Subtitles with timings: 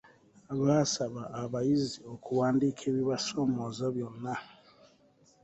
[0.61, 4.35] Baasaba abayizi okuwandiika ebibasoomooza byonna.